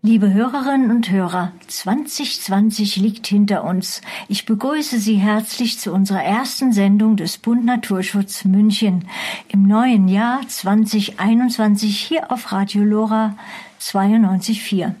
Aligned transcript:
Liebe 0.00 0.32
Hörerinnen 0.32 0.92
und 0.92 1.10
Hörer, 1.10 1.50
2020 1.66 2.98
liegt 2.98 3.26
hinter 3.26 3.64
uns. 3.64 4.00
Ich 4.28 4.46
begrüße 4.46 5.00
Sie 5.00 5.16
herzlich 5.16 5.80
zu 5.80 5.92
unserer 5.92 6.22
ersten 6.22 6.72
Sendung 6.72 7.16
des 7.16 7.36
Bund 7.36 7.64
Naturschutz 7.64 8.44
München 8.44 9.08
im 9.48 9.64
neuen 9.64 10.06
Jahr 10.06 10.46
2021 10.46 11.98
hier 11.98 12.30
auf 12.30 12.52
Radio 12.52 12.84
Lora 12.84 13.36
92.4. 13.80 14.94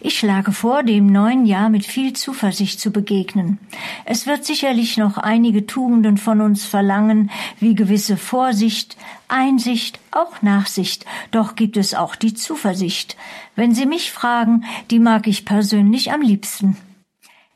Ich 0.00 0.18
schlage 0.18 0.52
vor, 0.52 0.82
dem 0.82 1.06
neuen 1.06 1.44
Jahr 1.44 1.68
mit 1.68 1.84
viel 1.84 2.12
Zuversicht 2.12 2.80
zu 2.80 2.90
begegnen. 2.90 3.58
Es 4.04 4.26
wird 4.26 4.44
sicherlich 4.44 4.96
noch 4.96 5.18
einige 5.18 5.66
Tugenden 5.66 6.16
von 6.16 6.40
uns 6.40 6.64
verlangen, 6.64 7.30
wie 7.60 7.74
gewisse 7.74 8.16
Vorsicht, 8.16 8.96
Einsicht, 9.28 10.00
auch 10.10 10.40
Nachsicht, 10.42 11.04
doch 11.30 11.54
gibt 11.54 11.76
es 11.76 11.94
auch 11.94 12.16
die 12.16 12.34
Zuversicht. 12.34 13.16
Wenn 13.56 13.74
Sie 13.74 13.86
mich 13.86 14.10
fragen, 14.12 14.64
die 14.90 14.98
mag 14.98 15.26
ich 15.26 15.44
persönlich 15.44 16.12
am 16.12 16.22
liebsten. 16.22 16.76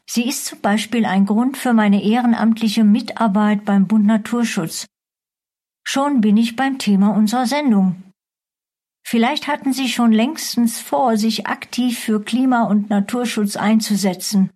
Sie 0.07 0.29
ist 0.29 0.45
zum 0.47 0.61
Beispiel 0.61 1.07
ein 1.07 1.25
Grund 1.27 1.57
für 1.57 1.73
meine 1.73 2.03
ehrenamtliche 2.03 2.85
Mitarbeit 2.85 3.65
beim 3.65 3.87
Bund 3.87 4.05
Naturschutz. 4.05 4.87
Schon 5.85 6.21
bin 6.21 6.37
ich 6.37 6.57
beim 6.57 6.79
Thema 6.79 7.15
unserer 7.17 7.47
Sendung. 7.47 8.12
Vielleicht 9.03 9.49
hatten 9.49 9.73
Sie 9.73 9.89
schon 9.89 10.13
längstens 10.13 10.81
vor, 10.81 11.17
sich 11.17 11.47
aktiv 11.47 11.99
für 11.99 12.23
Klima- 12.23 12.65
und 12.65 12.89
Naturschutz 12.91 13.57
einzusetzen. 13.57 14.51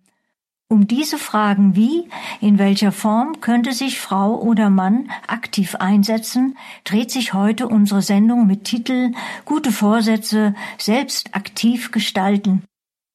Um 0.69 0.85
diese 0.85 1.17
Fragen 1.17 1.77
wie, 1.77 2.09
in 2.41 2.59
welcher 2.59 2.91
Form 2.91 3.39
könnte 3.39 3.71
sich 3.71 4.01
Frau 4.01 4.35
oder 4.41 4.69
Mann 4.69 5.09
aktiv 5.27 5.75
einsetzen, 5.75 6.57
dreht 6.83 7.09
sich 7.09 7.33
heute 7.33 7.69
unsere 7.69 8.01
Sendung 8.01 8.47
mit 8.47 8.65
Titel 8.65 9.13
Gute 9.45 9.71
Vorsätze 9.71 10.55
selbst 10.77 11.33
aktiv 11.35 11.91
gestalten. 11.91 12.63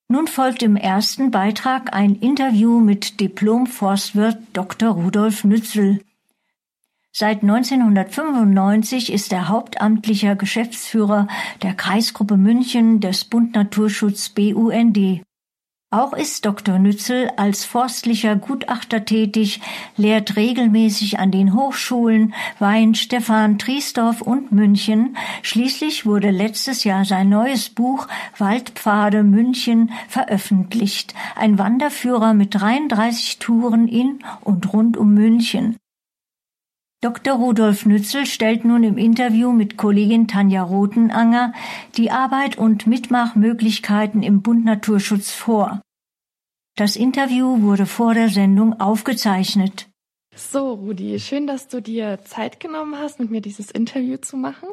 Nun 0.08 0.28
folgt 0.28 0.62
im 0.62 0.76
ersten 0.76 1.30
Beitrag 1.30 1.94
ein 1.94 2.14
Interview 2.16 2.80
mit 2.80 3.20
Diplom-Forstwirt 3.20 4.38
Dr. 4.54 4.90
Rudolf 4.90 5.44
Nützel. 5.44 6.00
Seit 7.14 7.42
1995 7.42 9.12
ist 9.12 9.34
er 9.34 9.48
hauptamtlicher 9.48 10.34
Geschäftsführer 10.34 11.28
der 11.62 11.74
Kreisgruppe 11.74 12.38
München 12.38 13.00
des 13.00 13.24
Bund 13.24 13.54
Naturschutz 13.54 14.30
BUND. 14.30 15.20
Auch 15.90 16.14
ist 16.14 16.46
Dr. 16.46 16.78
Nützel 16.78 17.30
als 17.36 17.66
forstlicher 17.66 18.34
Gutachter 18.36 19.04
tätig, 19.04 19.60
lehrt 19.98 20.36
regelmäßig 20.36 21.18
an 21.18 21.30
den 21.30 21.52
Hochschulen 21.52 22.32
Wein, 22.58 22.94
Stefan, 22.94 23.58
Triesdorf 23.58 24.22
und 24.22 24.50
München. 24.50 25.18
Schließlich 25.42 26.06
wurde 26.06 26.30
letztes 26.30 26.84
Jahr 26.84 27.04
sein 27.04 27.28
neues 27.28 27.68
Buch 27.68 28.08
Waldpfade 28.38 29.22
München 29.22 29.90
veröffentlicht. 30.08 31.12
Ein 31.36 31.58
Wanderführer 31.58 32.32
mit 32.32 32.54
33 32.54 33.38
Touren 33.38 33.86
in 33.86 34.20
und 34.40 34.72
rund 34.72 34.96
um 34.96 35.12
München. 35.12 35.76
Dr. 37.02 37.34
Rudolf 37.34 37.84
Nützel 37.84 38.26
stellt 38.26 38.64
nun 38.64 38.84
im 38.84 38.96
Interview 38.96 39.50
mit 39.50 39.76
Kollegin 39.76 40.28
Tanja 40.28 40.62
Rotenanger 40.62 41.52
die 41.96 42.12
Arbeit 42.12 42.56
und 42.56 42.86
Mitmachmöglichkeiten 42.86 44.22
im 44.22 44.40
Bund 44.40 44.64
Naturschutz 44.64 45.32
vor. 45.32 45.82
Das 46.76 46.94
Interview 46.94 47.60
wurde 47.60 47.86
vor 47.86 48.14
der 48.14 48.28
Sendung 48.28 48.78
aufgezeichnet. 48.80 49.88
So, 50.36 50.74
Rudi, 50.74 51.18
schön, 51.18 51.48
dass 51.48 51.66
du 51.66 51.82
dir 51.82 52.20
Zeit 52.22 52.60
genommen 52.60 52.96
hast, 52.96 53.18
mit 53.18 53.32
mir 53.32 53.40
dieses 53.40 53.72
Interview 53.72 54.18
zu 54.18 54.36
machen. 54.36 54.68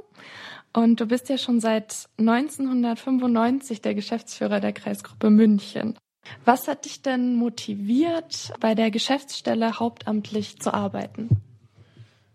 Und 0.71 1.01
du 1.01 1.07
bist 1.07 1.29
ja 1.29 1.39
schon 1.39 1.59
seit 1.59 2.09
1995 2.19 3.81
der 3.81 3.95
Geschäftsführer 3.95 4.59
der 4.59 4.73
Kreisgruppe 4.73 5.31
München. 5.31 5.97
Was 6.45 6.67
hat 6.67 6.85
dich 6.85 7.01
denn 7.01 7.33
motiviert, 7.33 8.53
bei 8.59 8.75
der 8.75 8.91
Geschäftsstelle 8.91 9.79
hauptamtlich 9.79 10.59
zu 10.59 10.71
arbeiten? 10.71 11.29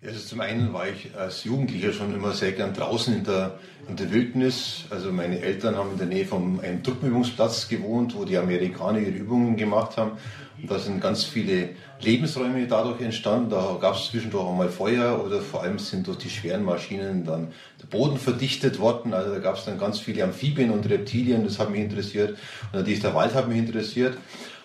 Also 0.06 0.19
zum 0.19 0.41
einen 0.41 0.75
war 0.75 0.87
ich 0.87 1.16
als 1.16 1.44
Jugendlicher 1.44 1.92
schon 1.94 2.15
immer 2.15 2.32
sehr 2.32 2.53
gern 2.53 2.75
draußen 2.75 3.15
in 3.15 3.25
der, 3.25 3.59
in 3.88 3.97
der 3.97 4.12
Wildnis. 4.12 4.84
Also 4.91 5.10
meine 5.10 5.41
Eltern 5.41 5.76
haben 5.76 5.92
in 5.92 5.98
der 5.98 6.06
Nähe 6.06 6.26
von 6.26 6.60
einem 6.60 6.82
Truppenübungsplatz 6.82 7.69
gewohnt, 7.69 8.15
wo 8.15 8.26
die 8.26 8.37
Amerikaner 8.37 8.98
ihre 8.98 9.12
Übungen 9.12 9.56
gemacht 9.56 9.97
haben. 9.97 10.12
Und 10.60 10.70
da 10.70 10.78
sind 10.78 11.00
ganz 11.00 11.25
viele 11.25 11.70
Lebensräume 12.03 12.66
dadurch 12.66 13.00
entstanden. 13.00 13.48
Da 13.48 13.78
gab 13.81 13.94
es 13.97 14.10
zwischendurch 14.10 14.44
auch 14.44 14.54
mal 14.54 14.69
Feuer 14.69 15.25
oder 15.25 15.41
vor 15.41 15.62
allem 15.62 15.78
sind 15.78 16.06
durch 16.06 16.19
die 16.19 16.28
schweren 16.31 16.65
Maschinen 16.65 17.25
dann 17.25 17.48
der 17.81 17.86
Boden 17.86 18.19
verdichtet 18.19 18.78
worden. 18.78 19.15
Also 19.15 19.32
da 19.32 19.38
gab 19.38 19.56
es 19.56 19.65
dann 19.65 19.78
ganz 19.78 20.00
viele 20.00 20.22
Amphibien 20.22 20.71
und 20.71 20.88
Reptilien. 20.88 21.44
Das 21.44 21.59
hat 21.59 21.71
mich 21.71 21.81
interessiert. 21.81 22.31
Und 22.72 22.75
natürlich 22.75 23.00
der 23.00 23.15
Wald 23.15 23.32
hat 23.32 23.48
mich 23.48 23.56
interessiert. 23.56 24.19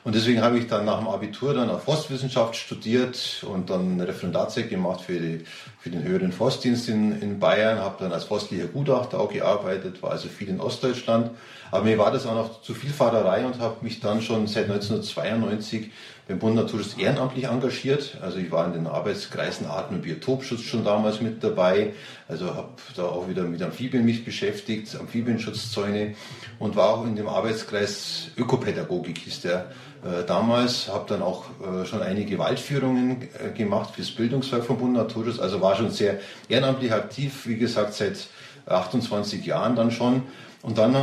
Und 0.03 0.15
deswegen 0.15 0.41
habe 0.41 0.57
ich 0.57 0.67
dann 0.67 0.85
nach 0.85 0.99
dem 0.99 1.07
Abitur 1.09 1.53
dann 1.53 1.69
auch 1.69 1.81
Forstwissenschaft 1.81 2.55
studiert 2.55 3.45
und 3.47 3.69
dann 3.69 3.93
eine 3.93 4.07
Referendarzeit 4.07 4.69
gemacht 4.69 5.01
für, 5.01 5.19
die, 5.19 5.43
für 5.77 5.89
den 5.89 6.03
höheren 6.03 6.31
Forstdienst 6.31 6.87
in, 6.87 7.21
in 7.21 7.39
Bayern, 7.39 7.79
habe 7.79 7.97
dann 7.99 8.13
als 8.13 8.23
forstlicher 8.23 8.67
Gutachter 8.67 9.19
auch 9.19 9.31
gearbeitet, 9.31 10.01
war 10.01 10.11
also 10.11 10.29
viel 10.29 10.47
in 10.47 10.61
Ostdeutschland. 10.61 11.31
Aber 11.71 11.83
mir 11.83 11.97
war 11.97 12.11
das 12.11 12.25
auch 12.25 12.33
noch 12.33 12.61
zu 12.61 12.73
viel 12.73 12.91
Fahrerei 12.91 13.45
und 13.45 13.59
habe 13.59 13.77
mich 13.81 13.99
dann 13.99 14.21
schon 14.21 14.47
seit 14.47 14.63
1992 14.69 15.91
beim 16.29 16.37
Bund 16.37 16.55
Naturschutz 16.55 16.95
ehrenamtlich 16.95 17.45
engagiert. 17.45 18.17
Also 18.21 18.37
ich 18.37 18.51
war 18.51 18.63
in 18.67 18.73
den 18.73 18.85
Arbeitskreisen 18.85 19.65
Arten- 19.65 19.95
und 19.95 20.03
Biotopschutz 20.03 20.61
schon 20.61 20.85
damals 20.85 21.21
mit 21.21 21.43
dabei. 21.43 21.93
Also 22.27 22.53
habe 22.53 22.69
da 22.95 23.05
auch 23.05 23.27
wieder 23.27 23.43
mit 23.43 23.63
Amphibien 23.63 24.05
mich 24.05 24.23
beschäftigt, 24.23 24.95
Amphibienschutzzäune 24.95 26.13
und 26.59 26.75
war 26.75 26.89
auch 26.89 27.05
in 27.05 27.15
dem 27.15 27.27
Arbeitskreis 27.27 28.27
Ökopädagogik 28.37 29.17
hieß 29.17 29.41
der 29.41 29.71
äh, 30.03 30.23
damals, 30.27 30.87
habe 30.87 31.05
dann 31.09 31.23
auch 31.23 31.45
äh, 31.61 31.87
schon 31.87 32.03
einige 32.03 32.37
Waldführungen 32.37 33.23
äh, 33.23 33.49
gemacht 33.57 33.95
fürs 33.95 34.11
Bildungswerk 34.11 34.63
vom 34.65 34.77
Bund 34.77 34.93
Naturschutz, 34.93 35.39
also 35.39 35.61
war 35.61 35.75
schon 35.75 35.89
sehr 35.89 36.19
ehrenamtlich 36.47 36.93
aktiv, 36.93 37.47
wie 37.47 37.57
gesagt, 37.57 37.95
seit 37.95 38.27
28 38.67 39.43
Jahren 39.47 39.75
dann 39.75 39.89
schon. 39.89 40.23
Und 40.61 40.77
dann 40.77 40.93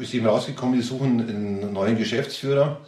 ist 0.00 0.12
eben 0.14 0.26
rausgekommen, 0.26 0.74
die 0.76 0.84
suchen 0.84 1.20
einen 1.20 1.72
neuen 1.72 1.96
Geschäftsführer. 1.96 2.80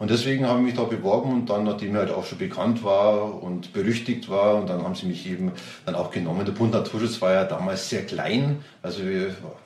Und 0.00 0.10
deswegen 0.10 0.46
habe 0.46 0.60
ich 0.60 0.64
mich 0.64 0.74
da 0.76 0.84
beworben 0.84 1.30
und 1.30 1.50
dann, 1.50 1.64
nachdem 1.64 1.94
er 1.94 2.00
halt 2.00 2.10
auch 2.10 2.24
schon 2.24 2.38
bekannt 2.38 2.82
war 2.82 3.42
und 3.42 3.74
berüchtigt 3.74 4.30
war, 4.30 4.54
und 4.54 4.70
dann 4.70 4.82
haben 4.82 4.94
sie 4.94 5.04
mich 5.04 5.28
eben 5.30 5.52
dann 5.84 5.94
auch 5.94 6.10
genommen. 6.10 6.46
Der 6.46 6.52
Bund 6.52 6.72
Naturschutz 6.72 7.20
war 7.20 7.34
ja 7.34 7.44
damals 7.44 7.90
sehr 7.90 8.06
klein. 8.06 8.64
Also 8.82 9.02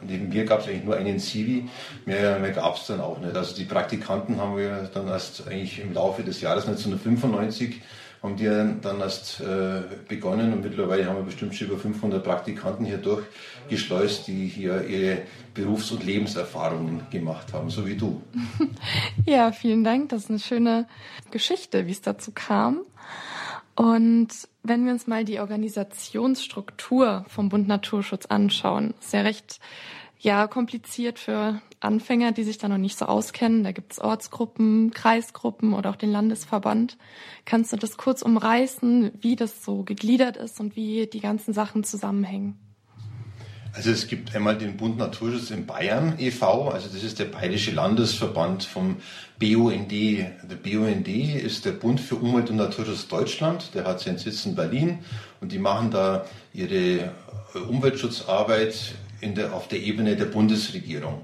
neben 0.00 0.30
mir 0.30 0.44
gab 0.44 0.60
es 0.60 0.66
eigentlich 0.66 0.82
nur 0.82 0.96
einen 0.96 1.20
Zivi, 1.20 1.68
mehr, 2.04 2.40
mehr 2.40 2.50
gab 2.50 2.76
es 2.76 2.88
dann 2.88 3.00
auch 3.00 3.20
nicht. 3.20 3.36
Also 3.36 3.54
die 3.54 3.62
Praktikanten 3.62 4.40
haben 4.40 4.56
wir 4.56 4.90
dann 4.92 5.06
erst 5.06 5.46
eigentlich 5.46 5.80
im 5.80 5.94
Laufe 5.94 6.24
des 6.24 6.40
Jahres 6.40 6.66
1995 6.66 7.80
haben 8.24 8.36
die 8.36 8.46
dann 8.80 9.00
erst 9.00 9.40
äh, 9.40 9.82
begonnen 10.08 10.54
und 10.54 10.62
mittlerweile 10.62 11.06
haben 11.06 11.16
wir 11.16 11.24
bestimmt 11.24 11.54
schon 11.54 11.68
über 11.68 11.76
500 11.76 12.24
Praktikanten 12.24 12.86
hier 12.86 12.96
durchgeschleust, 12.96 14.26
die 14.26 14.46
hier 14.46 14.82
ihre 14.86 15.18
Berufs- 15.52 15.90
und 15.90 16.02
Lebenserfahrungen 16.04 17.02
gemacht 17.10 17.52
haben, 17.52 17.68
so 17.68 17.86
wie 17.86 17.96
du. 17.96 18.22
Ja, 19.26 19.52
vielen 19.52 19.84
Dank. 19.84 20.08
Das 20.08 20.24
ist 20.24 20.30
eine 20.30 20.38
schöne 20.38 20.86
Geschichte, 21.30 21.86
wie 21.86 21.92
es 21.92 22.00
dazu 22.00 22.32
kam. 22.34 22.80
Und 23.74 24.28
wenn 24.62 24.84
wir 24.84 24.92
uns 24.92 25.06
mal 25.06 25.24
die 25.24 25.40
Organisationsstruktur 25.40 27.24
vom 27.28 27.48
Bund 27.50 27.68
Naturschutz 27.68 28.26
anschauen, 28.26 28.94
ist 29.00 29.12
ja 29.12 29.20
recht 29.20 29.60
ja 30.18 30.46
kompliziert 30.46 31.18
für 31.18 31.60
Anfänger, 31.80 32.32
die 32.32 32.44
sich 32.44 32.58
da 32.58 32.68
noch 32.68 32.78
nicht 32.78 32.98
so 32.98 33.04
auskennen. 33.04 33.62
Da 33.62 33.72
gibt 33.72 33.92
es 33.92 33.98
Ortsgruppen, 33.98 34.90
Kreisgruppen 34.90 35.74
oder 35.74 35.90
auch 35.90 35.96
den 35.96 36.10
Landesverband. 36.10 36.96
Kannst 37.44 37.72
du 37.72 37.76
das 37.76 37.96
kurz 37.96 38.22
umreißen, 38.22 39.12
wie 39.20 39.36
das 39.36 39.64
so 39.64 39.82
gegliedert 39.82 40.36
ist 40.36 40.60
und 40.60 40.76
wie 40.76 41.06
die 41.06 41.20
ganzen 41.20 41.52
Sachen 41.52 41.84
zusammenhängen? 41.84 42.58
Also 43.74 43.90
es 43.90 44.06
gibt 44.06 44.34
einmal 44.36 44.56
den 44.56 44.76
Bund 44.76 44.98
Naturschutz 44.98 45.50
in 45.50 45.66
Bayern 45.66 46.14
e.V., 46.18 46.68
also 46.68 46.88
das 46.88 47.02
ist 47.02 47.18
der 47.18 47.24
Bayerische 47.24 47.72
Landesverband 47.72 48.62
vom 48.62 48.98
BUND. 49.40 49.90
Der 49.90 50.54
BUND 50.62 51.08
ist 51.08 51.64
der 51.64 51.72
Bund 51.72 52.00
für 52.00 52.14
Umwelt 52.14 52.50
und 52.50 52.56
Naturschutz 52.56 53.08
Deutschland, 53.08 53.74
der 53.74 53.84
hat 53.84 53.98
seinen 53.98 54.18
Sitz 54.18 54.46
in 54.46 54.54
Berlin 54.54 55.00
und 55.40 55.50
die 55.50 55.58
machen 55.58 55.90
da 55.90 56.24
ihre 56.52 57.10
Umweltschutzarbeit 57.68 58.94
der, 59.32 59.54
auf 59.54 59.68
der 59.68 59.80
Ebene 59.80 60.16
der 60.16 60.26
Bundesregierung. 60.26 61.22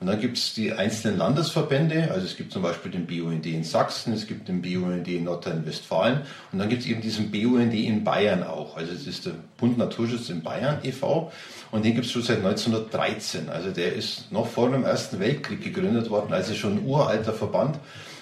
Und 0.00 0.06
dann 0.06 0.20
gibt 0.20 0.38
es 0.38 0.54
die 0.54 0.72
einzelnen 0.72 1.18
Landesverbände, 1.18 2.12
also 2.12 2.24
es 2.24 2.36
gibt 2.36 2.52
zum 2.52 2.62
Beispiel 2.62 2.92
den 2.92 3.06
BUND 3.06 3.44
in 3.46 3.64
Sachsen, 3.64 4.12
es 4.12 4.28
gibt 4.28 4.46
den 4.46 4.62
BUND 4.62 5.08
in 5.08 5.24
Nordrhein-Westfalen 5.24 6.20
und 6.52 6.58
dann 6.60 6.68
gibt 6.68 6.82
es 6.82 6.88
eben 6.88 7.00
diesen 7.00 7.32
BUND 7.32 7.74
in 7.74 8.04
Bayern 8.04 8.44
auch. 8.44 8.76
Also 8.76 8.92
es 8.92 9.08
ist 9.08 9.26
der 9.26 9.32
Bund 9.56 9.76
Naturschutz 9.76 10.30
in 10.30 10.40
Bayern 10.42 10.78
e.V. 10.84 11.32
und 11.72 11.84
den 11.84 11.94
gibt 11.94 12.06
es 12.06 12.12
schon 12.12 12.22
seit 12.22 12.38
1913. 12.38 13.48
Also 13.48 13.70
der 13.70 13.92
ist 13.94 14.30
noch 14.30 14.46
vor 14.46 14.70
dem 14.70 14.84
Ersten 14.84 15.18
Weltkrieg 15.18 15.64
gegründet 15.64 16.10
worden, 16.10 16.32
also 16.32 16.54
schon 16.54 16.74
ein 16.74 16.86
uralter 16.86 17.32
Verband 17.32 17.80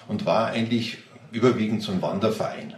und 0.09 0.25
war 0.25 0.47
eigentlich 0.47 0.97
überwiegend 1.31 1.83
so 1.83 1.93
ein 1.93 2.01
Wanderverein. 2.01 2.73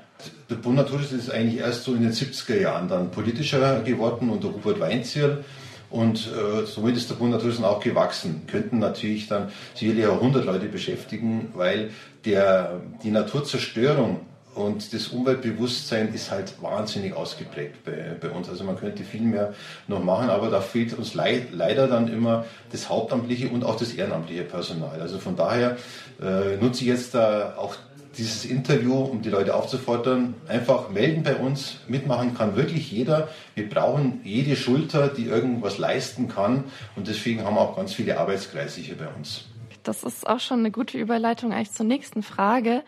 Der 0.51 0.57
Bund 0.57 0.75
Naturschutz 0.75 1.13
ist 1.13 1.31
eigentlich 1.31 1.61
erst 1.61 1.85
so 1.85 1.95
in 1.95 2.03
den 2.03 2.11
70er 2.11 2.61
Jahren 2.61 2.89
dann 2.89 3.13
politischer 3.13 3.81
geworden 3.83 4.29
unter 4.29 4.49
Hubert 4.49 4.81
Weinzierl 4.81 5.45
Und 5.91 6.29
äh, 6.29 6.67
somit 6.67 6.97
ist 6.97 7.09
der 7.09 7.15
Bund 7.15 7.31
natürlich 7.31 7.63
auch 7.63 7.81
gewachsen. 7.81 8.43
Könnten 8.47 8.79
natürlich 8.79 9.27
dann 9.27 9.51
sicherlich 9.75 10.07
auch 10.07 10.17
100 10.17 10.45
Leute 10.45 10.67
beschäftigen, 10.67 11.53
weil 11.55 11.91
der, 12.25 12.81
die 13.03 13.11
Naturzerstörung 13.11 14.21
und 14.59 14.93
das 14.93 15.09
Umweltbewusstsein 15.09 16.13
ist 16.13 16.31
halt 16.31 16.61
wahnsinnig 16.61 17.15
ausgeprägt 17.15 17.85
bei, 17.85 18.17
bei, 18.21 18.29
uns. 18.31 18.49
Also 18.49 18.65
man 18.65 18.77
könnte 18.77 19.05
viel 19.05 19.21
mehr 19.21 19.55
noch 19.87 20.03
machen, 20.03 20.31
aber 20.31 20.51
da 20.51 20.61
fehlt 20.61 20.99
uns 20.99 21.15
leid, 21.15 21.49
leider 21.53 21.87
dann 21.87 22.13
immer 22.13 22.45
das 22.73 22.89
hauptamtliche 22.89 23.49
und 23.49 23.65
auch 23.65 23.77
das 23.77 23.93
ehrenamtliche 23.93 24.43
Personal. 24.43 25.01
Also 25.01 25.19
von 25.19 25.37
daher 25.37 25.77
äh, 26.21 26.57
nutze 26.61 26.83
ich 26.83 26.89
jetzt 26.89 27.15
da 27.15 27.55
auch 27.57 27.77
dieses 28.19 28.45
Interview, 28.45 28.95
um 28.95 29.23
die 29.23 29.31
Leute 29.31 29.55
aufzufordern, 29.55 30.35
einfach 30.49 30.91
melden 30.91 31.23
bei 31.23 31.37
uns. 31.37 31.79
Mitmachen 31.87 32.35
kann 32.35 32.57
wirklich 32.57 32.91
jeder. 32.91 33.29
Wir 33.55 33.69
brauchen 33.69 34.21
jede 34.25 34.57
Schulter, 34.57 35.09
die 35.09 35.27
irgendwas 35.27 35.79
leisten 35.79 36.29
kann. 36.29 36.65
Und 36.97 37.07
deswegen 37.09 37.45
haben 37.45 37.55
wir 37.55 37.61
auch 37.61 37.77
ganz 37.77 37.95
viele 37.95 38.19
Arbeitskreise 38.19 38.81
hier 38.81 38.99
bei 38.99 39.07
uns. 39.09 39.45
Das 39.85 40.03
ist 40.03 40.27
auch 40.27 40.41
schon 40.41 40.59
eine 40.59 40.71
gute 40.71 40.99
Überleitung 40.99 41.53
eigentlich 41.53 41.73
zur 41.73 41.87
nächsten 41.87 42.23
Frage. 42.23 42.83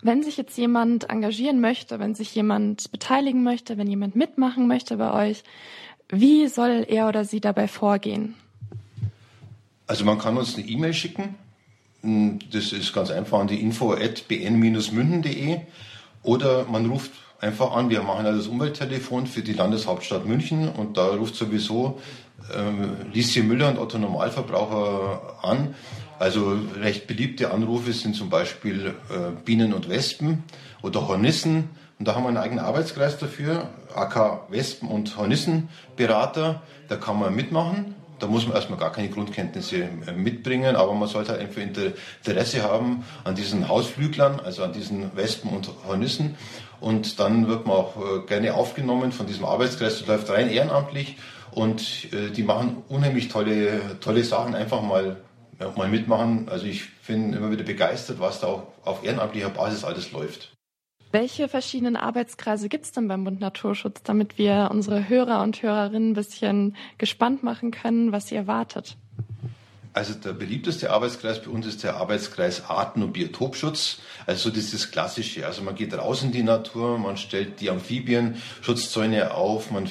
Wenn 0.00 0.22
sich 0.22 0.36
jetzt 0.36 0.56
jemand 0.56 1.10
engagieren 1.10 1.60
möchte, 1.60 1.98
wenn 1.98 2.14
sich 2.14 2.34
jemand 2.34 2.90
beteiligen 2.92 3.42
möchte, 3.42 3.76
wenn 3.76 3.88
jemand 3.88 4.16
mitmachen 4.16 4.66
möchte 4.66 4.96
bei 4.96 5.12
euch, 5.12 5.42
wie 6.08 6.48
soll 6.48 6.86
er 6.88 7.08
oder 7.08 7.24
sie 7.24 7.40
dabei 7.40 7.68
vorgehen? 7.68 8.34
Also 9.86 10.04
man 10.04 10.18
kann 10.18 10.36
uns 10.36 10.56
eine 10.56 10.66
E-Mail 10.66 10.94
schicken. 10.94 11.34
Das 12.02 12.72
ist 12.72 12.92
ganz 12.94 13.10
einfach 13.10 13.40
an 13.40 13.46
die 13.46 13.60
info 13.60 13.92
at 13.92 14.26
bn-münden.de 14.28 15.60
oder 16.22 16.64
man 16.64 16.86
ruft 16.86 17.10
einfach 17.40 17.72
an. 17.72 17.90
Wir 17.90 18.02
machen 18.02 18.24
ja 18.24 18.32
das 18.32 18.46
Umwelttelefon 18.46 19.26
für 19.26 19.42
die 19.42 19.52
Landeshauptstadt 19.52 20.26
München 20.26 20.68
und 20.68 20.96
da 20.96 21.08
ruft 21.08 21.34
sowieso 21.34 22.00
ähm, 22.54 22.96
Lieschen 23.12 23.48
Müller 23.48 23.68
und 23.68 23.78
Otto 23.78 23.98
Normalverbraucher 23.98 25.44
an. 25.44 25.74
Also 26.18 26.58
recht 26.80 27.06
beliebte 27.06 27.50
Anrufe 27.50 27.92
sind 27.92 28.14
zum 28.14 28.28
Beispiel 28.28 28.94
äh, 29.10 29.30
Bienen 29.44 29.72
und 29.72 29.88
Wespen 29.88 30.44
oder 30.82 31.08
Hornissen. 31.08 31.70
Und 31.98 32.08
da 32.08 32.14
haben 32.14 32.24
wir 32.24 32.28
einen 32.28 32.36
eigenen 32.38 32.64
Arbeitskreis 32.64 33.18
dafür, 33.18 33.68
AK 33.94 34.50
Wespen- 34.50 34.88
und 34.88 35.16
Hornissenberater. 35.16 36.62
Da 36.88 36.96
kann 36.96 37.18
man 37.18 37.34
mitmachen. 37.34 37.94
Da 38.20 38.26
muss 38.26 38.46
man 38.46 38.54
erstmal 38.54 38.78
gar 38.78 38.92
keine 38.92 39.08
Grundkenntnisse 39.08 39.88
äh, 40.06 40.12
mitbringen, 40.12 40.76
aber 40.76 40.94
man 40.94 41.08
sollte 41.08 41.32
halt 41.32 41.40
einfach 41.40 41.60
Interesse 41.60 42.62
haben 42.62 43.04
an 43.24 43.34
diesen 43.34 43.68
Hausflüglern, 43.68 44.40
also 44.40 44.62
an 44.62 44.72
diesen 44.72 45.16
Wespen 45.16 45.50
und 45.50 45.70
Hornissen. 45.86 46.36
Und 46.80 47.18
dann 47.18 47.48
wird 47.48 47.66
man 47.66 47.76
auch 47.76 47.96
äh, 47.96 48.26
gerne 48.26 48.54
aufgenommen 48.54 49.12
von 49.12 49.26
diesem 49.26 49.44
Arbeitskreis. 49.44 49.98
Das 49.98 50.06
läuft 50.06 50.30
rein 50.30 50.48
ehrenamtlich 50.48 51.16
und 51.50 52.08
äh, 52.12 52.30
die 52.30 52.42
machen 52.42 52.82
unheimlich 52.88 53.28
tolle, 53.28 53.98
tolle 54.00 54.24
Sachen. 54.24 54.54
Einfach 54.54 54.82
mal 54.82 55.16
mal 55.76 55.88
mitmachen. 55.88 56.48
Also 56.48 56.66
ich 56.66 56.88
bin 57.06 57.32
immer 57.34 57.50
wieder 57.50 57.64
begeistert, 57.64 58.18
was 58.18 58.40
da 58.40 58.46
auch 58.46 58.62
auf 58.84 59.04
ehrenamtlicher 59.04 59.50
Basis 59.50 59.84
alles 59.84 60.10
läuft. 60.12 60.56
Welche 61.12 61.48
verschiedenen 61.48 61.96
Arbeitskreise 61.96 62.68
gibt 62.68 62.84
es 62.84 62.92
denn 62.92 63.08
beim 63.08 63.24
Bund 63.24 63.40
Naturschutz, 63.40 64.02
damit 64.04 64.38
wir 64.38 64.68
unsere 64.70 65.08
Hörer 65.08 65.42
und 65.42 65.60
Hörerinnen 65.60 66.10
ein 66.10 66.14
bisschen 66.14 66.76
gespannt 66.98 67.42
machen 67.42 67.72
können, 67.72 68.12
was 68.12 68.28
sie 68.28 68.36
erwartet? 68.36 68.96
Also 69.92 70.14
der 70.14 70.34
beliebteste 70.34 70.92
Arbeitskreis 70.92 71.42
bei 71.42 71.50
uns 71.50 71.66
ist 71.66 71.82
der 71.82 71.96
Arbeitskreis 71.96 72.70
Arten- 72.70 73.02
und 73.02 73.12
Biotopschutz. 73.12 73.98
Also 74.24 74.50
das 74.50 74.58
ist 74.58 74.74
das 74.74 74.90
Klassische. 74.92 75.46
Also 75.46 75.62
man 75.62 75.74
geht 75.74 75.92
raus 75.94 76.22
in 76.22 76.30
die 76.30 76.44
Natur, 76.44 76.96
man 76.96 77.16
stellt 77.16 77.60
die 77.60 77.70
Amphibienschutzzäune 77.70 79.34
auf, 79.34 79.72
man 79.72 79.86
äh, 79.86 79.88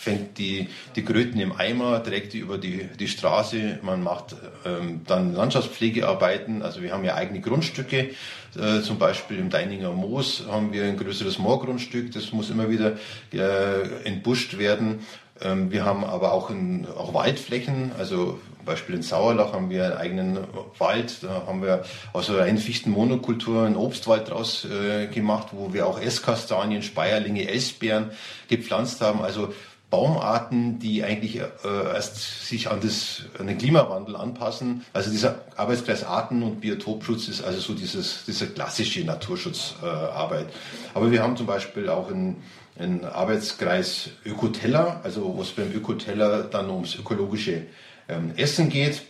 fängt 0.00 0.38
die, 0.38 0.68
die 0.96 1.04
Kröten 1.04 1.38
im 1.38 1.52
Eimer, 1.52 2.02
trägt 2.02 2.32
die 2.32 2.38
über 2.38 2.56
die, 2.56 2.88
die 2.98 3.08
Straße, 3.08 3.80
man 3.82 4.02
macht 4.02 4.34
ähm, 4.64 5.02
dann 5.06 5.34
Landschaftspflegearbeiten, 5.34 6.62
also 6.62 6.82
wir 6.82 6.92
haben 6.92 7.04
ja 7.04 7.14
eigene 7.16 7.40
Grundstücke, 7.40 8.10
äh, 8.56 8.80
zum 8.82 8.98
Beispiel 8.98 9.38
im 9.38 9.50
Deininger 9.50 9.92
Moos 9.92 10.44
haben 10.50 10.72
wir 10.72 10.84
ein 10.84 10.96
größeres 10.96 11.38
Moorgrundstück, 11.38 12.12
das 12.12 12.32
muss 12.32 12.48
immer 12.48 12.70
wieder 12.70 12.96
äh, 13.32 14.04
entbuscht 14.04 14.56
werden. 14.56 15.00
Ähm, 15.42 15.70
wir 15.70 15.84
haben 15.84 16.04
aber 16.04 16.32
auch, 16.32 16.48
in, 16.48 16.86
auch 16.86 17.12
Waldflächen, 17.12 17.92
also 17.98 18.40
zum 18.56 18.66
Beispiel 18.66 18.96
in 18.96 19.02
Sauerlach 19.02 19.52
haben 19.52 19.70
wir 19.70 19.84
einen 19.84 19.96
eigenen 19.96 20.38
Wald, 20.78 21.22
da 21.22 21.44
haben 21.46 21.62
wir 21.62 21.82
aus 22.12 22.28
einer 22.28 22.40
reinen 22.40 22.58
Fichtenmonokultur 22.58 23.64
einen 23.64 23.76
Obstwald 23.76 24.28
draus 24.28 24.66
äh, 24.66 25.06
gemacht, 25.06 25.48
wo 25.52 25.72
wir 25.72 25.86
auch 25.86 26.00
Esskastanien, 26.00 26.82
Speierlinge, 26.82 27.48
Elsbeeren 27.48 28.10
gepflanzt 28.48 29.00
haben. 29.00 29.22
Also 29.22 29.54
Baumarten, 29.90 30.78
die 30.78 31.02
eigentlich 31.02 31.40
äh, 31.40 31.48
erst 31.64 32.46
sich 32.46 32.70
an, 32.70 32.80
das, 32.80 33.24
an 33.38 33.48
den 33.48 33.58
Klimawandel 33.58 34.14
anpassen. 34.14 34.84
Also 34.92 35.10
dieser 35.10 35.40
Arbeitskreis 35.56 36.04
Arten- 36.04 36.44
und 36.44 36.60
Biotopschutz 36.60 37.26
ist 37.26 37.42
also 37.42 37.58
so 37.58 37.74
dieses, 37.74 38.24
diese 38.24 38.46
klassische 38.46 39.04
Naturschutzarbeit. 39.04 40.46
Äh, 40.46 40.88
Aber 40.94 41.10
wir 41.10 41.22
haben 41.22 41.36
zum 41.36 41.46
Beispiel 41.46 41.88
auch 41.88 42.08
einen, 42.08 42.42
einen 42.78 43.04
Arbeitskreis 43.04 44.10
Ökoteller, 44.24 45.00
also 45.02 45.34
wo 45.36 45.42
es 45.42 45.50
beim 45.50 45.72
Ökoteller 45.72 46.44
dann 46.44 46.70
ums 46.70 46.94
ökologische 46.94 47.66
ähm, 48.08 48.32
Essen 48.36 48.68
geht. 48.68 49.02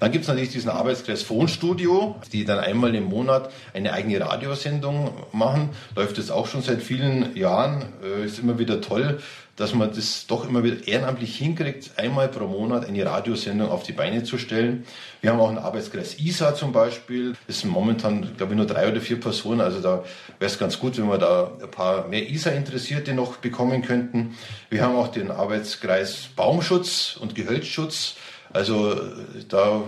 Dann 0.00 0.10
gibt 0.10 0.22
es 0.22 0.28
natürlich 0.28 0.50
diesen 0.50 0.70
Arbeitskreis 0.70 1.22
Fohnstudio, 1.22 2.16
die 2.32 2.44
dann 2.44 2.58
einmal 2.58 2.94
im 2.94 3.04
Monat 3.04 3.52
eine 3.74 3.92
eigene 3.92 4.20
Radiosendung 4.20 5.12
machen. 5.32 5.70
Läuft 5.94 6.18
jetzt 6.18 6.32
auch 6.32 6.46
schon 6.46 6.62
seit 6.62 6.82
vielen 6.82 7.36
Jahren. 7.36 7.84
Äh, 8.02 8.24
ist 8.24 8.38
immer 8.38 8.58
wieder 8.58 8.80
toll, 8.80 9.20
dass 9.56 9.74
man 9.74 9.92
das 9.94 10.26
doch 10.26 10.48
immer 10.48 10.64
wieder 10.64 10.88
ehrenamtlich 10.88 11.36
hinkriegt, 11.36 11.92
einmal 11.98 12.28
pro 12.28 12.46
Monat 12.46 12.86
eine 12.86 13.04
Radiosendung 13.04 13.70
auf 13.70 13.82
die 13.82 13.92
Beine 13.92 14.24
zu 14.24 14.38
stellen. 14.38 14.84
Wir 15.20 15.30
haben 15.30 15.40
auch 15.40 15.50
einen 15.50 15.58
Arbeitskreis 15.58 16.18
ISA 16.18 16.54
zum 16.54 16.72
Beispiel. 16.72 17.34
Das 17.46 17.60
sind 17.60 17.70
momentan, 17.70 18.36
glaube 18.36 18.54
ich, 18.54 18.56
nur 18.56 18.66
drei 18.66 18.88
oder 18.90 19.00
vier 19.00 19.20
Personen. 19.20 19.60
Also 19.60 19.80
da 19.80 20.04
wäre 20.38 20.50
es 20.50 20.58
ganz 20.58 20.78
gut, 20.78 20.96
wenn 20.96 21.06
wir 21.06 21.18
da 21.18 21.52
ein 21.62 21.70
paar 21.70 22.08
mehr 22.08 22.28
ISA-Interessierte 22.28 23.12
noch 23.12 23.36
bekommen 23.36 23.82
könnten. 23.82 24.36
Wir 24.70 24.82
haben 24.82 24.96
auch 24.96 25.08
den 25.08 25.30
Arbeitskreis 25.30 26.30
Baumschutz 26.34 27.18
und 27.20 27.34
Gehölzschutz. 27.34 28.16
Also 28.52 29.00
da 29.48 29.82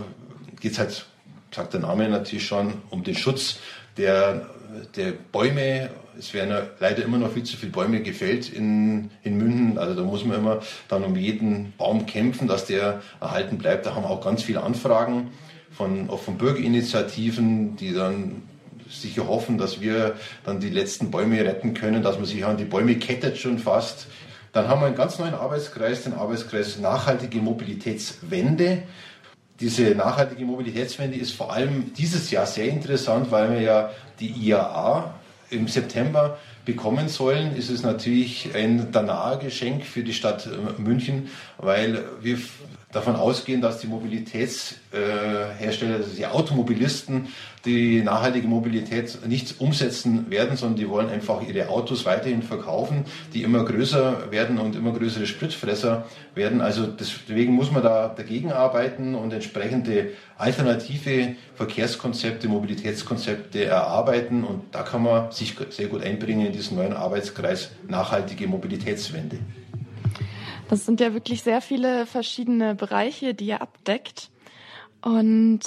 geht 0.61 0.73
es 0.73 0.79
halt, 0.79 1.07
sagt 1.55 1.75
der 1.75 1.81
Name 1.81 2.09
natürlich 2.09 2.47
schon, 2.47 2.75
um 2.91 3.05
den 3.05 3.15
Schutz 3.15 3.59
der, 3.97 4.49
der 4.97 5.13
Bäume 5.13 5.91
es 6.19 6.35
werden 6.35 6.51
ja 6.51 6.63
leider 6.81 7.05
immer 7.05 7.19
noch 7.19 7.33
viel 7.33 7.43
zu 7.43 7.57
viele 7.57 7.73
Bäume 7.73 8.01
gefällt 8.01 8.53
in, 8.53 9.11
in 9.23 9.37
München. 9.37 9.79
Also 9.79 9.95
da 9.95 10.03
muss 10.03 10.25
man 10.25 10.39
immer 10.39 10.61
dann 10.89 11.05
um 11.05 11.17
jeden 11.17 11.73
Baum 11.77 12.07
kämpfen, 12.07 12.49
dass 12.49 12.67
der 12.67 13.03
erhalten 13.21 13.59
bleibt. 13.59 13.87
Da 13.87 13.95
haben 13.95 14.05
wir 14.05 14.11
auch 14.11 14.25
ganz 14.25 14.43
viele 14.43 14.63
Anfragen 14.63 15.31
von, 15.71 16.09
auch 16.11 16.21
von 16.21 16.39
Bürgerinitiativen, 16.39 17.77
die 17.77 17.93
dann 17.93 18.43
sicher 18.89 19.27
hoffen, 19.27 19.59
dass 19.59 19.81
wir 19.81 20.15
dann 20.45 20.61
die 20.61 20.69
letzten 20.69 21.11
Bäume 21.11 21.41
retten 21.41 21.75
können, 21.75 22.03
dass 22.03 22.17
man 22.17 22.27
sich 22.27 22.45
an 22.45 22.57
die 22.57 22.65
Bäume 22.65 22.97
kettet 22.97 23.39
schon 23.39 23.59
fast. 23.59 24.07
Dann 24.55 24.69
haben 24.69 24.81
wir 24.81 24.87
einen 24.87 24.97
ganz 24.97 25.19
neuen 25.19 25.35
Arbeitskreis, 25.35 26.05
den 26.05 26.15
Arbeitskreis 26.15 26.79
Nachhaltige 26.79 27.39
Mobilitätswende. 27.39 28.85
Diese 29.59 29.97
nachhaltige 29.97 30.45
Mobilitätswende 30.45 31.19
ist 31.19 31.33
vor 31.33 31.53
allem 31.53 31.93
dieses 31.95 32.31
Jahr 32.31 32.47
sehr 32.47 32.69
interessant, 32.69 33.33
weil 33.33 33.51
wir 33.51 33.61
ja 33.61 33.91
die 34.21 34.29
IAA 34.29 35.13
im 35.51 35.67
September 35.67 36.39
bekommen 36.65 37.09
sollen, 37.09 37.57
ist 37.57 37.69
es 37.69 37.83
natürlich 37.83 38.55
ein 38.55 38.93
Danaer-Geschenk 38.93 39.85
für 39.85 40.05
die 40.05 40.15
Stadt 40.15 40.47
äh, 40.47 40.51
München, 40.81 41.31
weil 41.59 42.05
wir 42.21 42.39
davon 42.93 43.17
ausgehen, 43.17 43.61
dass 43.61 43.81
die 43.81 43.89
Mobilitätshersteller, 43.89 45.97
also 45.97 46.15
die 46.17 46.27
Automobilisten, 46.27 47.27
die 47.65 48.03
nachhaltige 48.03 48.47
Mobilität 48.47 49.19
nicht 49.27 49.61
umsetzen 49.61 50.31
werden, 50.31 50.57
sondern 50.57 50.77
die 50.77 50.89
wollen 50.89 51.09
einfach 51.09 51.43
ihre 51.47 51.69
Autos 51.69 52.05
weiterhin 52.05 52.43
verkaufen, 52.43 53.05
die 53.33 53.43
immer 53.43 53.65
größer 53.65 54.31
werden 54.31 54.59
und 54.59 54.77
immer 54.77 54.93
größere 54.93 55.27
Spritfresser 55.27 56.07
werden. 56.35 56.61
Also 56.61 56.87
deswegen 56.87 57.55
muss 57.55 57.71
man 57.71 57.83
da 57.83 58.09
dagegen 58.09 58.53
arbeiten 58.53 59.15
und 59.15 59.33
entsprechende 59.33 60.11
alternative 60.37 61.37
Verkehrskonzepte, 61.55 62.49
Mobilitätskonzepte 62.49 63.65
erarbeiten. 63.65 64.45
Und 64.45 64.75
da 64.75 64.83
kann 64.83 65.03
man 65.03 65.33
sich 65.33 65.55
sehr 65.71 65.89
gut 65.89 66.03
einbringen 66.03 66.47
in 66.47 66.53
diesen 66.53 66.77
neuen 66.77 66.93
Arbeitskreis 66.93 67.71
nachhaltige 67.89 68.47
Mobilitätswende. 68.47 69.39
Das 70.69 70.87
sind 70.87 71.01
ja 71.01 71.13
wirklich 71.13 71.43
sehr 71.43 71.61
viele 71.61 72.07
verschiedene 72.07 72.75
Bereiche, 72.75 73.35
die 73.35 73.47
ihr 73.47 73.61
abdeckt. 73.61 74.31
Und 75.03 75.61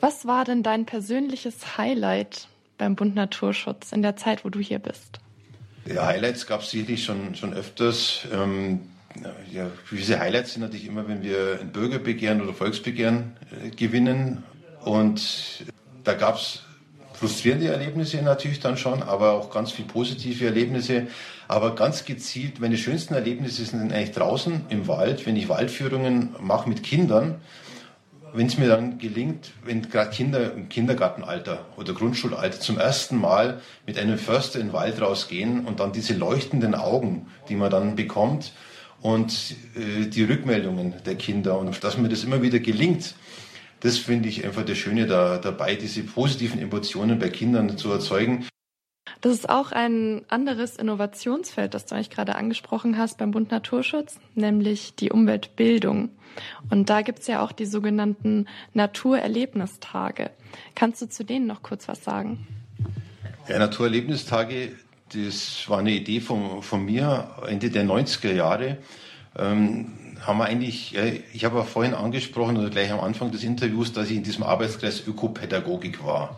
was 0.00 0.26
war 0.26 0.44
denn 0.44 0.62
dein 0.62 0.86
persönliches 0.86 1.78
Highlight 1.78 2.48
beim 2.78 2.96
Bund 2.96 3.14
Naturschutz 3.14 3.92
in 3.92 4.02
der 4.02 4.16
Zeit, 4.16 4.44
wo 4.44 4.48
du 4.48 4.58
hier 4.58 4.78
bist? 4.78 5.20
Ja, 5.86 6.06
Highlights 6.06 6.46
gab 6.46 6.62
es 6.62 6.70
sicherlich 6.70 7.04
schon, 7.04 7.34
schon 7.34 7.54
öfters. 7.54 8.26
Ähm, 8.32 8.80
ja, 9.52 9.70
diese 9.90 10.20
Highlights 10.20 10.52
sind 10.52 10.62
natürlich 10.62 10.86
immer, 10.86 11.08
wenn 11.08 11.22
wir 11.22 11.58
ein 11.60 11.72
Bürgerbegehren 11.72 12.40
oder 12.40 12.54
Volksbegehren 12.54 13.36
äh, 13.64 13.70
gewinnen. 13.70 14.44
Und 14.84 15.64
da 16.04 16.14
gab 16.14 16.36
es 16.36 16.62
frustrierende 17.12 17.68
Erlebnisse 17.68 18.22
natürlich 18.22 18.60
dann 18.60 18.76
schon, 18.76 19.02
aber 19.02 19.32
auch 19.32 19.50
ganz 19.50 19.72
viel 19.72 19.84
positive 19.84 20.46
Erlebnisse. 20.46 21.08
Aber 21.48 21.74
ganz 21.74 22.04
gezielt, 22.04 22.60
meine 22.60 22.78
schönsten 22.78 23.14
Erlebnisse 23.14 23.64
sind 23.64 23.92
eigentlich 23.92 24.12
draußen 24.12 24.66
im 24.68 24.86
Wald, 24.86 25.26
wenn 25.26 25.36
ich 25.36 25.48
Waldführungen 25.48 26.36
mache 26.40 26.68
mit 26.68 26.82
Kindern. 26.82 27.40
Wenn 28.32 28.46
es 28.46 28.58
mir 28.58 28.68
dann 28.68 28.98
gelingt, 28.98 29.50
wenn 29.64 29.82
gerade 29.82 30.10
Kinder 30.10 30.52
im 30.52 30.68
Kindergartenalter 30.68 31.66
oder 31.76 31.92
Grundschulalter 31.92 32.60
zum 32.60 32.78
ersten 32.78 33.16
Mal 33.16 33.60
mit 33.86 33.98
einem 33.98 34.18
Förster 34.18 34.60
in 34.60 34.68
den 34.68 34.72
Wald 34.72 35.00
rausgehen 35.00 35.66
und 35.66 35.80
dann 35.80 35.92
diese 35.92 36.14
leuchtenden 36.14 36.74
Augen, 36.74 37.26
die 37.48 37.56
man 37.56 37.70
dann 37.70 37.96
bekommt 37.96 38.52
und 39.00 39.56
äh, 39.74 40.06
die 40.06 40.24
Rückmeldungen 40.24 40.94
der 41.04 41.16
Kinder 41.16 41.58
und 41.58 41.82
dass 41.82 41.98
mir 41.98 42.08
das 42.08 42.24
immer 42.24 42.42
wieder 42.42 42.60
gelingt, 42.60 43.14
das 43.80 43.98
finde 43.98 44.28
ich 44.28 44.44
einfach 44.44 44.64
das 44.64 44.78
Schöne 44.78 45.06
da, 45.06 45.38
dabei, 45.38 45.74
diese 45.74 46.02
positiven 46.02 46.60
Emotionen 46.60 47.18
bei 47.18 47.30
Kindern 47.30 47.78
zu 47.78 47.90
erzeugen. 47.90 48.46
Das 49.20 49.32
ist 49.32 49.50
auch 49.50 49.72
ein 49.72 50.22
anderes 50.28 50.76
Innovationsfeld, 50.76 51.74
das 51.74 51.86
du 51.86 51.94
eigentlich 51.94 52.10
gerade 52.10 52.36
angesprochen 52.36 52.96
hast 52.96 53.18
beim 53.18 53.32
Bund 53.32 53.50
Naturschutz, 53.50 54.18
nämlich 54.34 54.94
die 54.94 55.10
Umweltbildung. 55.10 56.08
Und 56.70 56.88
da 56.88 57.02
gibt 57.02 57.18
es 57.18 57.26
ja 57.26 57.42
auch 57.42 57.52
die 57.52 57.66
sogenannten 57.66 58.46
Naturerlebnistage. 58.72 60.30
Kannst 60.74 61.02
du 61.02 61.08
zu 61.08 61.24
denen 61.24 61.46
noch 61.46 61.62
kurz 61.62 61.86
was 61.88 62.02
sagen? 62.02 62.46
Ja, 63.48 63.58
Naturerlebnistage, 63.58 64.72
das 65.12 65.68
war 65.68 65.80
eine 65.80 65.92
Idee 65.92 66.20
von, 66.20 66.62
von 66.62 66.84
mir 66.84 67.30
Ende 67.46 67.68
der 67.68 67.84
90er 67.84 68.32
Jahre. 68.32 68.78
Ähm, 69.36 69.92
haben 70.20 70.38
wir 70.38 70.44
eigentlich, 70.44 70.96
ich 71.32 71.44
habe 71.44 71.58
ja 71.58 71.64
vorhin 71.64 71.94
angesprochen 71.94 72.56
oder 72.56 72.70
gleich 72.70 72.92
am 72.92 73.00
Anfang 73.00 73.30
des 73.30 73.42
Interviews, 73.42 73.92
dass 73.92 74.10
ich 74.10 74.16
in 74.16 74.22
diesem 74.22 74.44
Arbeitskreis 74.44 75.06
Ökopädagogik 75.06 76.04
war. 76.04 76.36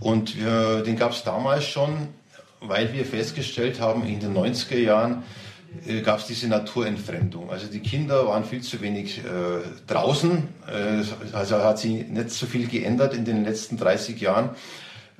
Und 0.00 0.38
wir, 0.38 0.82
den 0.82 0.96
gab 0.96 1.12
es 1.12 1.22
damals 1.22 1.64
schon, 1.64 2.08
weil 2.60 2.92
wir 2.92 3.04
festgestellt 3.04 3.80
haben, 3.80 4.06
in 4.06 4.20
den 4.20 4.34
90er 4.34 4.78
Jahren 4.78 5.22
äh, 5.86 6.00
gab 6.00 6.20
es 6.20 6.26
diese 6.26 6.48
Naturentfremdung. 6.48 7.50
Also 7.50 7.66
die 7.66 7.80
Kinder 7.80 8.26
waren 8.26 8.44
viel 8.44 8.62
zu 8.62 8.80
wenig 8.80 9.18
äh, 9.18 9.22
draußen, 9.86 10.48
äh, 10.66 11.34
also 11.34 11.58
hat 11.58 11.78
sich 11.78 12.08
nicht 12.08 12.30
so 12.30 12.46
viel 12.46 12.66
geändert 12.66 13.14
in 13.14 13.24
den 13.24 13.44
letzten 13.44 13.76
30 13.76 14.20
Jahren. 14.20 14.50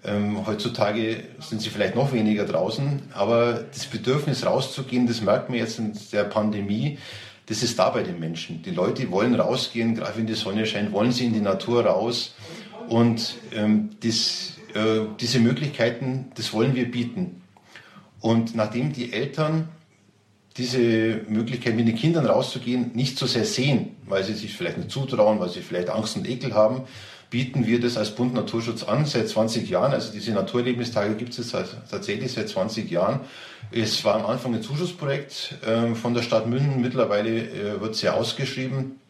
Ähm, 0.06 0.46
heutzutage 0.46 1.24
sind 1.40 1.62
sie 1.62 1.70
vielleicht 1.70 1.94
noch 1.94 2.12
weniger 2.12 2.44
draußen, 2.44 3.02
aber 3.14 3.64
das 3.72 3.86
Bedürfnis 3.86 4.44
rauszugehen, 4.44 5.06
das 5.06 5.22
merkt 5.22 5.48
man 5.48 5.58
jetzt 5.58 5.78
in 5.78 5.96
der 6.12 6.24
Pandemie, 6.24 6.98
das 7.46 7.62
ist 7.62 7.78
da 7.78 7.90
bei 7.90 8.02
den 8.02 8.20
Menschen. 8.20 8.62
Die 8.62 8.70
Leute 8.70 9.10
wollen 9.10 9.34
rausgehen, 9.34 9.94
gerade 9.94 10.18
wenn 10.18 10.26
die 10.26 10.34
Sonne 10.34 10.66
scheint, 10.66 10.92
wollen 10.92 11.12
sie 11.12 11.26
in 11.26 11.32
die 11.32 11.40
Natur 11.40 11.86
raus. 11.86 12.34
Und 12.88 13.36
ähm, 13.52 13.90
das, 14.02 14.54
äh, 14.74 15.06
diese 15.20 15.40
Möglichkeiten, 15.40 16.32
das 16.34 16.52
wollen 16.52 16.74
wir 16.74 16.90
bieten. 16.90 17.42
Und 18.20 18.54
nachdem 18.54 18.92
die 18.92 19.12
Eltern 19.12 19.68
diese 20.56 21.22
Möglichkeit, 21.28 21.74
mit 21.74 21.88
den 21.88 21.96
Kindern 21.96 22.26
rauszugehen, 22.26 22.92
nicht 22.94 23.18
so 23.18 23.26
sehr 23.26 23.44
sehen, 23.44 23.96
weil 24.06 24.22
sie 24.22 24.34
sich 24.34 24.56
vielleicht 24.56 24.78
nicht 24.78 24.90
zutrauen, 24.90 25.40
weil 25.40 25.48
sie 25.48 25.62
vielleicht 25.62 25.90
Angst 25.90 26.16
und 26.16 26.28
Ekel 26.28 26.54
haben, 26.54 26.82
bieten 27.30 27.66
wir 27.66 27.80
das 27.80 27.96
als 27.96 28.14
Bund 28.14 28.34
Naturschutz 28.34 28.84
an 28.84 29.06
seit 29.06 29.28
20 29.28 29.68
Jahren. 29.68 29.92
Also 29.92 30.12
diese 30.12 30.30
Naturerlebnistage 30.32 31.14
gibt 31.16 31.36
es 31.36 31.52
jetzt 31.52 31.76
tatsächlich 31.90 32.32
seit 32.32 32.48
20 32.48 32.88
Jahren. 32.90 33.20
Es 33.72 34.04
war 34.04 34.14
am 34.14 34.26
Anfang 34.26 34.54
ein 34.54 34.62
Zuschussprojekt 34.62 35.56
ähm, 35.66 35.96
von 35.96 36.14
der 36.14 36.22
Stadt 36.22 36.46
München. 36.46 36.80
Mittlerweile 36.80 37.30
äh, 37.30 37.80
wird 37.80 37.96
es 37.96 38.02
ja 38.02 38.14
ausgeschrieben 38.14 39.00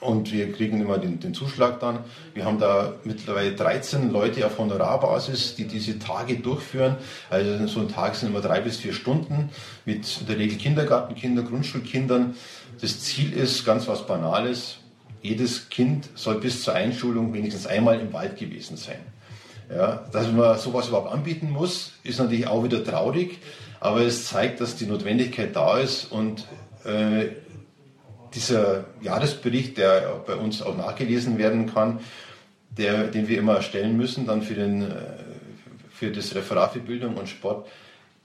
und 0.00 0.32
wir 0.32 0.52
kriegen 0.52 0.80
immer 0.80 0.98
den, 0.98 1.20
den, 1.20 1.34
Zuschlag 1.34 1.80
dann. 1.80 2.00
Wir 2.34 2.44
haben 2.44 2.58
da 2.58 2.92
mittlerweile 3.04 3.52
13 3.52 4.10
Leute 4.10 4.46
auf 4.46 4.58
Honorarbasis, 4.58 5.54
die 5.54 5.66
diese 5.66 5.98
Tage 5.98 6.36
durchführen. 6.36 6.96
Also 7.30 7.66
so 7.66 7.80
ein 7.80 7.88
Tag 7.88 8.14
sind 8.14 8.30
immer 8.30 8.40
drei 8.40 8.60
bis 8.60 8.76
vier 8.76 8.92
Stunden 8.92 9.50
mit 9.84 10.20
in 10.20 10.26
der 10.26 10.38
Regel 10.38 10.58
Kindergartenkinder, 10.58 11.42
Grundschulkindern. 11.42 12.34
Das 12.80 13.00
Ziel 13.00 13.32
ist 13.32 13.64
ganz 13.64 13.88
was 13.88 14.06
Banales 14.06 14.78
jedes 15.24 15.70
Kind 15.70 16.10
soll 16.14 16.38
bis 16.38 16.62
zur 16.62 16.74
Einschulung 16.74 17.32
wenigstens 17.32 17.66
einmal 17.66 17.98
im 17.98 18.12
Wald 18.12 18.36
gewesen 18.36 18.76
sein. 18.76 18.98
Ja, 19.74 20.04
dass 20.12 20.30
man 20.30 20.58
sowas 20.58 20.88
überhaupt 20.88 21.10
anbieten 21.10 21.50
muss, 21.50 21.92
ist 22.04 22.18
natürlich 22.18 22.46
auch 22.46 22.62
wieder 22.62 22.84
traurig, 22.84 23.38
aber 23.80 24.02
es 24.02 24.26
zeigt, 24.26 24.60
dass 24.60 24.76
die 24.76 24.84
Notwendigkeit 24.84 25.56
da 25.56 25.78
ist 25.78 26.12
und 26.12 26.46
äh, 26.84 27.28
dieser 28.34 28.84
Jahresbericht, 29.00 29.78
der 29.78 30.22
bei 30.26 30.34
uns 30.34 30.62
auch 30.62 30.76
nachgelesen 30.76 31.38
werden 31.38 31.72
kann, 31.72 32.00
der, 32.70 33.08
den 33.08 33.28
wir 33.28 33.38
immer 33.38 33.56
erstellen 33.56 33.96
müssen, 33.96 34.26
dann 34.26 34.42
für, 34.42 34.54
den, 34.54 34.82
äh, 34.82 34.94
für 35.90 36.10
das 36.10 36.34
Referat 36.34 36.72
für 36.72 36.80
Bildung 36.80 37.16
und 37.16 37.28
Sport, 37.28 37.68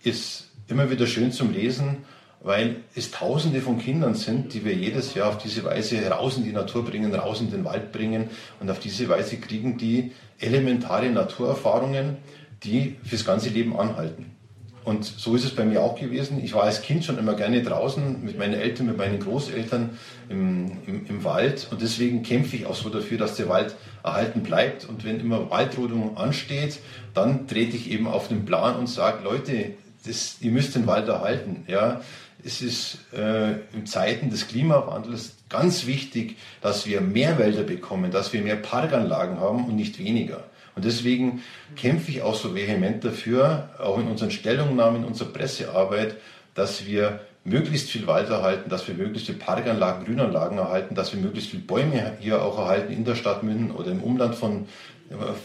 ist 0.03 0.49
immer 0.67 0.89
wieder 0.89 1.07
schön 1.07 1.31
zum 1.31 1.51
Lesen 1.51 1.97
weil 2.41 2.77
es 2.95 3.11
Tausende 3.11 3.61
von 3.61 3.79
Kindern 3.79 4.15
sind, 4.15 4.53
die 4.53 4.63
wir 4.63 4.73
jedes 4.73 5.13
Jahr 5.13 5.29
auf 5.29 5.37
diese 5.37 5.63
Weise 5.65 6.05
raus 6.07 6.37
in 6.37 6.43
die 6.43 6.53
Natur 6.53 6.85
bringen, 6.85 7.13
raus 7.13 7.41
in 7.41 7.51
den 7.51 7.65
Wald 7.65 7.91
bringen 7.91 8.29
und 8.59 8.69
auf 8.69 8.79
diese 8.79 9.09
Weise 9.09 9.37
kriegen 9.37 9.77
die 9.77 10.11
elementare 10.39 11.09
Naturerfahrungen, 11.09 12.17
die 12.63 12.97
fürs 13.03 13.25
ganze 13.25 13.49
Leben 13.49 13.77
anhalten. 13.77 14.37
Und 14.83 15.05
so 15.05 15.35
ist 15.35 15.43
es 15.43 15.55
bei 15.55 15.65
mir 15.65 15.81
auch 15.81 15.99
gewesen. 15.99 16.43
Ich 16.43 16.53
war 16.53 16.63
als 16.63 16.81
Kind 16.81 17.03
schon 17.05 17.17
immer 17.17 17.33
gerne 17.33 17.61
draußen 17.61 18.23
mit 18.23 18.37
meinen 18.37 18.53
Eltern, 18.53 18.87
mit 18.87 18.97
meinen 18.97 19.19
Großeltern 19.19 19.91
im, 20.29 20.71
im, 20.87 21.05
im 21.07 21.23
Wald. 21.23 21.67
Und 21.71 21.81
deswegen 21.81 22.23
kämpfe 22.23 22.55
ich 22.55 22.65
auch 22.65 22.75
so 22.75 22.89
dafür, 22.89 23.17
dass 23.17 23.35
der 23.35 23.49
Wald 23.49 23.75
erhalten 24.03 24.41
bleibt. 24.41 24.87
Und 24.87 25.03
wenn 25.03 25.19
immer 25.19 25.49
Waldrodung 25.49 26.17
ansteht, 26.17 26.79
dann 27.13 27.47
trete 27.47 27.75
ich 27.75 27.91
eben 27.91 28.07
auf 28.07 28.27
den 28.27 28.45
Plan 28.45 28.75
und 28.75 28.87
sage, 28.87 29.23
Leute, 29.23 29.71
das, 30.05 30.37
ihr 30.41 30.51
müsst 30.51 30.75
den 30.75 30.87
Wald 30.87 31.07
erhalten. 31.07 31.65
Ja? 31.67 32.01
es 32.43 32.61
ist 32.61 32.99
äh, 33.13 33.51
in 33.73 33.85
Zeiten 33.85 34.29
des 34.29 34.47
Klimawandels 34.47 35.35
ganz 35.49 35.85
wichtig, 35.85 36.37
dass 36.61 36.85
wir 36.85 37.01
mehr 37.01 37.37
Wälder 37.37 37.63
bekommen, 37.63 38.11
dass 38.11 38.33
wir 38.33 38.41
mehr 38.41 38.55
Parkanlagen 38.55 39.39
haben 39.39 39.65
und 39.65 39.75
nicht 39.75 39.99
weniger. 39.99 40.43
Und 40.79 40.85
deswegen 40.85 41.43
kämpfe 41.75 42.09
ich 42.09 42.21
auch 42.21 42.35
so 42.35 42.55
vehement 42.55 43.03
dafür, 43.03 43.67
auch 43.79 43.99
in 43.99 44.07
unseren 44.07 44.31
Stellungnahmen, 44.31 45.01
in 45.01 45.07
unserer 45.09 45.27
Pressearbeit, 45.27 46.15
dass 46.55 46.85
wir 46.85 47.19
möglichst 47.43 47.89
viel 47.89 48.07
Wald 48.07 48.29
erhalten, 48.29 48.69
dass 48.69 48.87
wir 48.87 48.95
möglichst 48.95 49.27
viele 49.27 49.39
Parkanlagen, 49.39 50.05
Grünanlagen 50.05 50.57
erhalten, 50.57 50.95
dass 50.95 51.11
wir 51.13 51.19
möglichst 51.19 51.49
viele 51.49 51.63
Bäume 51.63 52.13
hier 52.21 52.41
auch 52.41 52.57
erhalten 52.57 52.93
in 52.93 53.03
der 53.03 53.15
Stadt 53.15 53.43
München 53.43 53.71
oder 53.71 53.91
im 53.91 54.01
Umland 54.01 54.35
von, 54.35 54.67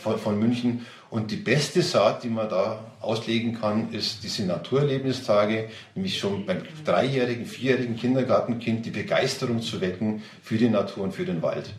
von, 0.05 0.19
von 0.21 0.38
München. 0.38 0.87
Und 1.11 1.33
die 1.33 1.37
beste 1.37 1.83
Saat, 1.83 2.23
die 2.23 2.29
man 2.29 2.49
da 2.49 2.79
auslegen 3.00 3.61
kann, 3.61 3.93
ist 3.93 4.23
diese 4.23 4.47
Naturerlebnistage, 4.47 5.69
nämlich 5.97 6.17
schon 6.17 6.47
beim 6.47 6.59
dreijährigen, 6.85 7.45
vierjährigen 7.45 7.97
Kindergartenkind 7.97 8.87
die 8.87 8.91
Begeisterung 8.91 9.62
zu 9.62 9.81
wecken 9.81 10.23
für 10.45 10.59
die 10.59 10.69
Natur 10.69 11.03
und 11.03 11.12
für 11.12 11.25
den 11.25 11.43
Wald. 11.43 11.75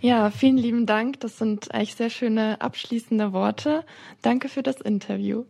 Ja, 0.00 0.30
vielen 0.30 0.56
lieben 0.56 0.86
Dank. 0.86 1.20
Das 1.20 1.38
sind 1.38 1.72
eigentlich 1.74 1.94
sehr 1.96 2.10
schöne 2.10 2.60
abschließende 2.60 3.32
Worte. 3.32 3.84
Danke 4.22 4.48
für 4.48 4.62
das 4.62 4.80
Interview. 4.80 5.44